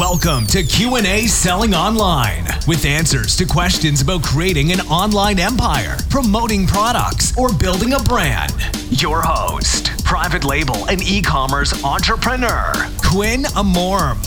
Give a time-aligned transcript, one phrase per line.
[0.00, 6.66] Welcome to Q&A Selling Online with answers to questions about creating an online empire, promoting
[6.66, 8.54] products, or building a brand.
[8.88, 12.72] Your host, private label and e-commerce entrepreneur,
[13.04, 14.24] Quinn Amorm.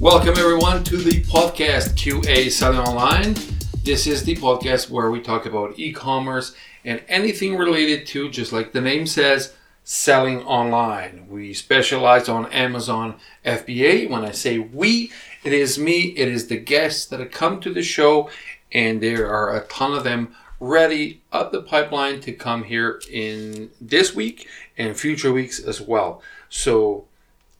[0.00, 3.34] Welcome everyone to the podcast QA Selling Online.
[3.82, 6.54] This is the podcast where we talk about e-commerce
[6.84, 9.54] and anything related to, just like the name says,
[9.84, 11.26] selling online.
[11.28, 14.08] We specialize on Amazon FBA.
[14.08, 15.12] When I say we,
[15.44, 18.30] it is me, it is the guests that have come to the show,
[18.70, 23.70] and there are a ton of them ready up the pipeline to come here in
[23.80, 24.48] this week
[24.78, 26.22] and future weeks as well.
[26.48, 27.06] So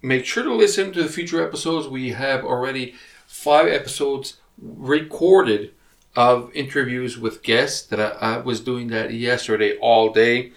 [0.01, 1.89] make sure to listen to the future episodes.
[1.89, 2.95] We have already
[3.27, 5.73] five episodes recorded
[6.15, 10.53] of interviews with guests that I, I was doing that yesterday all day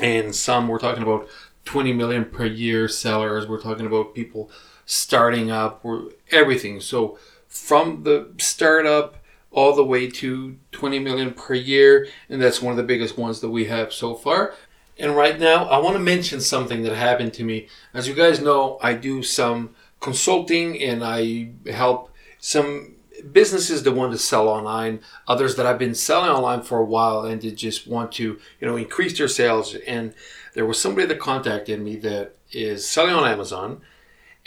[0.00, 1.28] and some we're talking about
[1.64, 3.46] 20 million per year sellers.
[3.46, 4.50] We're talking about people
[4.86, 5.84] starting up.
[5.84, 6.80] We're everything.
[6.80, 9.16] So from the startup
[9.50, 13.40] all the way to 20 million per year and that's one of the biggest ones
[13.40, 14.54] that we have so far.
[14.98, 17.68] And right now i want to mention something that happened to me.
[17.92, 22.96] As you guys know i do some consulting and i help some
[23.32, 27.22] businesses that want to sell online, others that have been selling online for a while
[27.22, 29.74] and they just want to, you know, increase their sales.
[29.86, 30.14] And
[30.54, 33.80] there was somebody that contacted me that is selling on Amazon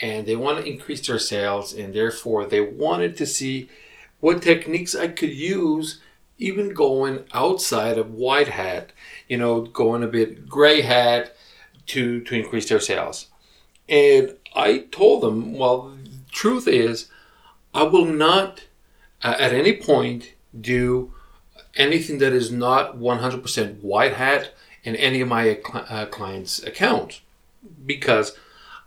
[0.00, 3.68] and they want to increase their sales and therefore they wanted to see
[4.20, 6.00] what techniques I could use
[6.38, 8.92] even going outside of white hat,
[9.28, 11.34] you know, going a bit gray hat
[11.86, 13.26] to to increase their sales.
[13.88, 17.10] And I told them, well, the truth is
[17.74, 18.64] I will not
[19.22, 21.12] uh, at any point do
[21.76, 27.20] anything that is not 100% white hat in any of my uh, clients' accounts
[27.84, 28.36] because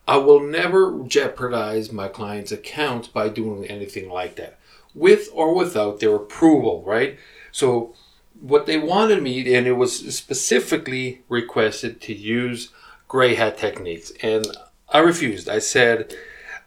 [0.08, 4.58] I will never jeopardize my client's account by doing anything like that
[4.94, 7.18] with or without their approval, right?
[7.52, 7.94] So,
[8.40, 12.70] what they wanted me, and it was specifically requested to use
[13.08, 14.48] gray hat techniques, and
[14.90, 15.48] I refused.
[15.48, 16.16] I said,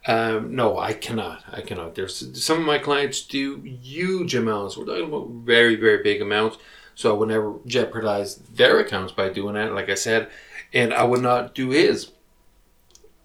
[0.07, 1.43] um, no, I cannot.
[1.51, 1.95] I cannot.
[1.95, 4.77] There's some of my clients do huge amounts.
[4.77, 6.57] We're talking about very, very big amounts.
[6.93, 10.29] So I would never jeopardize their accounts by doing that, like I said,
[10.73, 12.11] and I would not do his.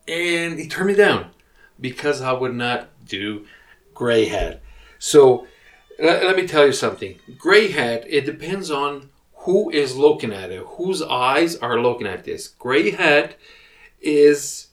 [0.09, 1.31] And he turned me down
[1.81, 3.47] because I would not do
[3.95, 4.61] gray hat.
[4.99, 5.47] So
[6.01, 7.21] let, let me tell you something.
[7.39, 12.25] Gray hat, it depends on who is looking at it, whose eyes are looking at
[12.25, 12.49] this.
[12.49, 13.37] Gray hat
[14.01, 14.70] is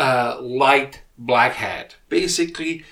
[0.00, 1.96] uh, light black hat.
[2.08, 2.84] Basically,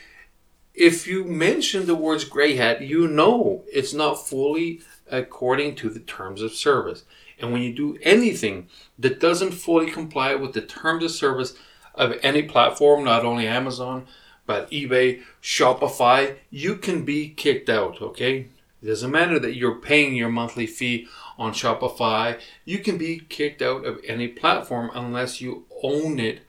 [0.75, 6.01] if you mention the words gray hat, you know it's not fully according to the
[6.01, 7.05] terms of service.
[7.41, 11.55] And when you do anything that doesn't fully comply with the terms of service
[11.95, 14.07] of any platform, not only Amazon,
[14.45, 18.49] but eBay, Shopify, you can be kicked out, okay?
[18.83, 21.09] It doesn't matter that you're paying your monthly fee
[21.39, 26.43] on Shopify, you can be kicked out of any platform unless you own it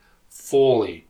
[0.50, 1.06] fully.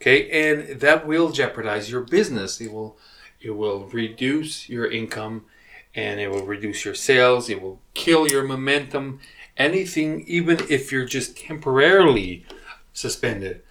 [0.00, 2.60] Okay, and that will jeopardize your business.
[2.60, 2.98] It will
[3.40, 5.46] it will reduce your income
[5.94, 9.18] and it will reduce your sales, it will kill your momentum,
[9.56, 12.44] anything even if you're just temporarily
[12.92, 13.62] suspended.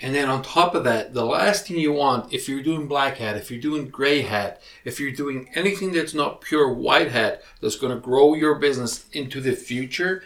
[0.00, 3.18] And then on top of that, the last thing you want, if you're doing black
[3.18, 7.42] hat, if you're doing gray hat, if you're doing anything that's not pure white hat,
[7.60, 10.24] that's going to grow your business into the future,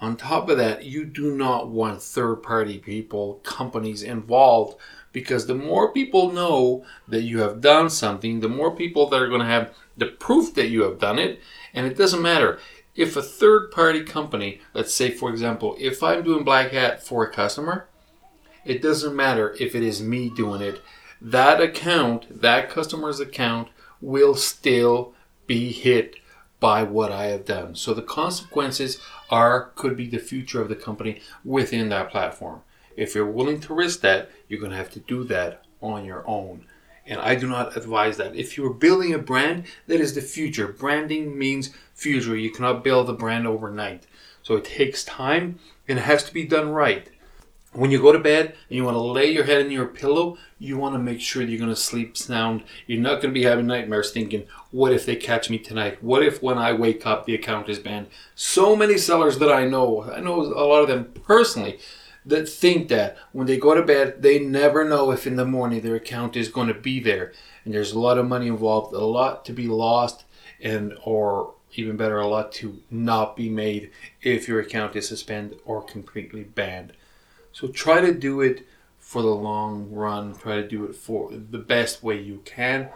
[0.00, 4.78] on top of that, you do not want third party people, companies involved
[5.12, 9.28] because the more people know that you have done something, the more people that are
[9.28, 11.40] going to have the proof that you have done it.
[11.72, 12.58] And it doesn't matter
[12.94, 17.24] if a third party company, let's say, for example, if I'm doing black hat for
[17.24, 17.86] a customer,
[18.66, 20.82] it doesn't matter if it is me doing it.
[21.20, 23.68] That account, that customer's account,
[24.02, 25.14] will still
[25.46, 26.16] be hit
[26.60, 27.74] by what I have done.
[27.74, 29.00] So the consequences
[29.30, 32.62] are could be the future of the company within that platform.
[32.96, 36.26] If you're willing to risk that, you're going to have to do that on your
[36.26, 36.66] own.
[37.06, 38.34] And I do not advise that.
[38.34, 40.68] If you're building a brand, that is the future.
[40.68, 42.36] Branding means future.
[42.36, 44.06] You cannot build a brand overnight.
[44.42, 47.08] So it takes time and it has to be done right
[47.76, 50.38] when you go to bed and you want to lay your head in your pillow,
[50.58, 52.64] you want to make sure that you're going to sleep sound.
[52.86, 56.02] You're not going to be having nightmares thinking, what if they catch me tonight?
[56.02, 58.06] What if when I wake up the account is banned?
[58.34, 61.78] So many sellers that I know, I know a lot of them personally,
[62.24, 65.80] that think that when they go to bed, they never know if in the morning
[65.82, 67.32] their account is going to be there.
[67.64, 70.24] And there's a lot of money involved, a lot to be lost,
[70.60, 73.90] and or even better, a lot to not be made
[74.22, 76.94] if your account is suspended or completely banned.
[77.56, 78.66] So try to do it
[78.98, 80.34] for the long run.
[80.34, 82.90] Try to do it for the best way you can.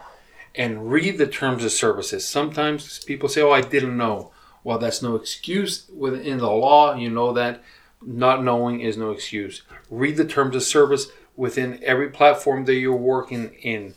[0.53, 2.27] And read the terms of services.
[2.27, 4.31] Sometimes people say, Oh, I didn't know.
[4.63, 6.93] Well, that's no excuse within the law.
[6.93, 7.63] You know that
[8.03, 9.63] not knowing is no excuse.
[9.89, 13.95] Read the terms of service within every platform that you're working in,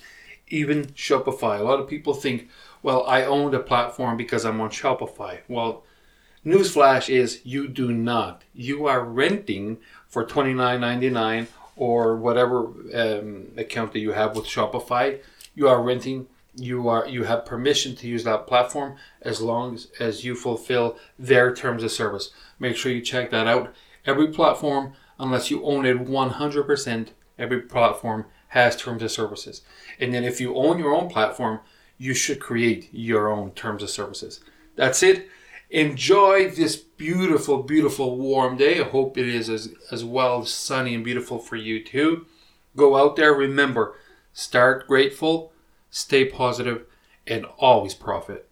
[0.48, 1.60] even Shopify.
[1.60, 2.48] A lot of people think,
[2.82, 5.40] well, I own the platform because I'm on Shopify.
[5.46, 5.84] Well,
[6.44, 8.42] newsflash is you do not.
[8.54, 15.20] You are renting for $29.99 or whatever um, account that you have with Shopify.
[15.54, 16.26] You are renting.
[16.56, 20.96] You are you have permission to use that platform as long as, as you fulfill
[21.18, 22.30] their terms of service.
[22.60, 23.74] Make sure you check that out.
[24.06, 27.08] Every platform, unless you own it 100%,
[27.38, 29.62] every platform has terms of services.
[29.98, 31.58] And then if you own your own platform,
[31.98, 34.40] you should create your own terms of services.
[34.76, 35.28] That's it.
[35.74, 38.80] Enjoy this beautiful, beautiful warm day.
[38.80, 42.26] I hope it is as, as well sunny and beautiful for you too.
[42.76, 43.34] Go out there.
[43.34, 43.96] Remember,
[44.32, 45.52] start grateful,
[45.90, 46.86] stay positive,
[47.26, 48.48] and always profit.